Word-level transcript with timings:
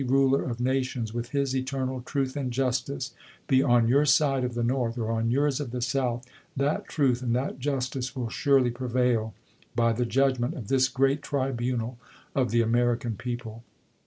Ruler 0.07 0.41
of 0.43 0.59
nations, 0.59 1.13
with 1.13 1.29
his 1.29 1.55
eternal 1.55 2.01
truth 2.01 2.35
and 2.35 2.51
justice, 2.51 3.13
be 3.45 3.61
on 3.61 3.87
your 3.87 4.03
side 4.07 4.43
of 4.43 4.55
the 4.55 4.63
North, 4.63 4.97
or 4.97 5.11
on 5.11 5.29
yours 5.29 5.59
of 5.59 5.69
the 5.69 5.79
South, 5.79 6.25
that 6.57 6.87
truth 6.87 7.21
and 7.21 7.35
that 7.35 7.59
justice 7.59 8.15
will 8.15 8.29
surely 8.31 8.71
pre' 8.71 8.87
vail 8.89 9.35
by 9.75 9.93
the 9.93 10.07
judgment 10.07 10.55
of 10.55 10.69
this 10.69 10.87
great 10.87 11.21
tribunal 11.21 11.99
of 12.33 12.49
the 12.49 12.61
American 12.63 13.13
people." 13.15 13.63